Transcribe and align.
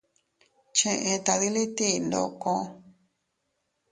Cheʼe 0.77 1.11
tadiliti 1.25 1.87
ndoko. 2.05 2.53